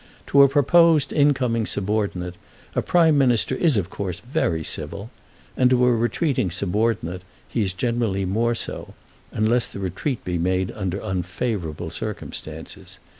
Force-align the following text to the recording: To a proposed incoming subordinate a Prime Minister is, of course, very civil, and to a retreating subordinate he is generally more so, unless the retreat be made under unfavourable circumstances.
To 0.25 0.41
a 0.41 0.49
proposed 0.49 1.13
incoming 1.13 1.67
subordinate 1.67 2.33
a 2.73 2.81
Prime 2.81 3.19
Minister 3.19 3.53
is, 3.53 3.77
of 3.77 3.91
course, 3.91 4.19
very 4.21 4.63
civil, 4.63 5.11
and 5.55 5.69
to 5.69 5.85
a 5.85 5.95
retreating 5.95 6.49
subordinate 6.49 7.21
he 7.47 7.61
is 7.61 7.73
generally 7.73 8.25
more 8.25 8.55
so, 8.55 8.95
unless 9.31 9.67
the 9.67 9.77
retreat 9.77 10.23
be 10.25 10.39
made 10.39 10.71
under 10.71 10.99
unfavourable 11.01 11.91
circumstances. 11.91 12.97